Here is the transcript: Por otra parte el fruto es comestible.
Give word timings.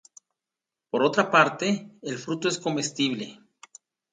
Por 0.89 1.03
otra 1.03 1.29
parte 1.29 1.91
el 2.01 2.17
fruto 2.17 2.47
es 2.47 2.57
comestible. 2.57 3.39